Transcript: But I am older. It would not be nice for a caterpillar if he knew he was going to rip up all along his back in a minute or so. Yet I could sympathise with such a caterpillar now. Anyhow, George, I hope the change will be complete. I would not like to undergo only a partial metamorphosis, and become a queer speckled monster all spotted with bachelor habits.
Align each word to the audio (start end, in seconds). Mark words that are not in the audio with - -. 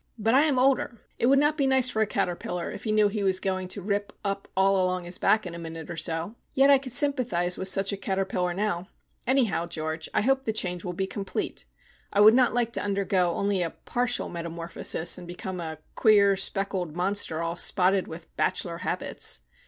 But 0.17 0.33
I 0.33 0.45
am 0.45 0.57
older. 0.57 0.99
It 1.19 1.27
would 1.27 1.37
not 1.37 1.55
be 1.57 1.67
nice 1.67 1.87
for 1.87 2.01
a 2.01 2.07
caterpillar 2.07 2.71
if 2.71 2.85
he 2.85 2.91
knew 2.91 3.07
he 3.07 3.21
was 3.21 3.39
going 3.39 3.67
to 3.67 3.83
rip 3.83 4.11
up 4.23 4.47
all 4.57 4.83
along 4.83 5.03
his 5.03 5.19
back 5.19 5.45
in 5.45 5.53
a 5.53 5.59
minute 5.59 5.91
or 5.91 5.95
so. 5.95 6.33
Yet 6.55 6.71
I 6.71 6.79
could 6.79 6.91
sympathise 6.91 7.55
with 7.55 7.67
such 7.67 7.93
a 7.93 7.97
caterpillar 7.97 8.51
now. 8.55 8.87
Anyhow, 9.27 9.67
George, 9.67 10.09
I 10.11 10.21
hope 10.21 10.45
the 10.45 10.53
change 10.53 10.83
will 10.83 10.93
be 10.93 11.05
complete. 11.05 11.65
I 12.11 12.19
would 12.19 12.33
not 12.33 12.51
like 12.51 12.73
to 12.73 12.83
undergo 12.83 13.35
only 13.35 13.61
a 13.61 13.69
partial 13.69 14.27
metamorphosis, 14.27 15.19
and 15.19 15.27
become 15.27 15.59
a 15.59 15.77
queer 15.93 16.35
speckled 16.35 16.95
monster 16.95 17.43
all 17.43 17.55
spotted 17.55 18.07
with 18.07 18.35
bachelor 18.35 18.79
habits. 18.79 19.41